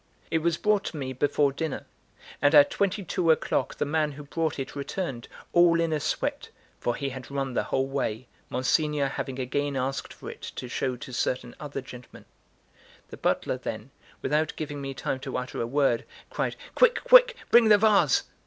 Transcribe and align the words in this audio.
It 0.31 0.39
was 0.39 0.57
brought 0.57 0.85
to 0.85 0.97
me 0.97 1.13
before 1.13 1.51
dinner; 1.53 1.85
and 2.41 2.55
at 2.55 2.71
twenty 2.71 3.03
two 3.03 3.29
o'clock 3.29 3.75
the 3.75 3.85
man 3.85 4.13
who 4.13 4.23
brought 4.23 4.57
it 4.57 4.75
returned, 4.75 5.27
all 5.53 5.79
in 5.79 5.93
a 5.93 5.99
sweat, 5.99 6.49
for 6.79 6.95
he 6.95 7.09
had 7.09 7.29
run 7.29 7.53
the 7.53 7.65
whole 7.65 7.85
way, 7.85 8.25
Monsignor 8.49 9.09
having 9.09 9.37
again 9.37 9.75
asked 9.75 10.11
for 10.11 10.31
it 10.31 10.41
to 10.55 10.67
show 10.67 10.95
to 10.95 11.13
certain 11.13 11.55
other 11.59 11.81
gentlemen. 11.81 12.25
The 13.09 13.17
butler, 13.17 13.59
then, 13.59 13.91
without 14.23 14.53
giving 14.55 14.81
me 14.81 14.95
time 14.95 15.19
to 15.19 15.37
utter 15.37 15.61
a 15.61 15.67
word, 15.67 16.05
cried: 16.31 16.55
"Quick, 16.73 17.03
quick, 17.03 17.35
bring 17.51 17.69
the 17.69 17.77
vase." 17.77 18.23